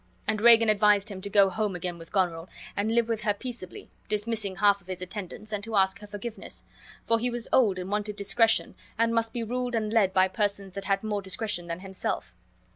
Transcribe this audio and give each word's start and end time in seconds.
And 0.27 0.41
Regan 0.41 0.67
advised 0.67 1.11
him 1.11 1.21
to 1.21 1.29
go 1.29 1.51
home 1.51 1.75
again 1.75 1.99
with 1.99 2.11
Goneril, 2.11 2.49
and 2.75 2.89
live 2.89 3.07
with 3.07 3.21
her 3.21 3.35
peaceably, 3.35 3.91
dismissing 4.09 4.55
half 4.55 4.81
of 4.81 4.87
his 4.87 4.99
attendants, 4.99 5.51
and 5.51 5.63
to 5.63 5.75
ask 5.75 5.99
her 5.99 6.07
forgiveness; 6.07 6.63
for 7.05 7.19
he 7.19 7.29
was 7.29 7.47
old 7.53 7.77
and 7.77 7.91
wanted 7.91 8.15
discretion, 8.15 8.73
and 8.97 9.13
must 9.13 9.31
be 9.31 9.43
ruled 9.43 9.75
and 9.75 9.93
led 9.93 10.11
by 10.11 10.27
persons 10.27 10.73
that 10.73 10.85
had 10.85 11.03
more 11.03 11.21
discretion 11.21 11.67
than 11.67 11.81
himself. 11.81 12.33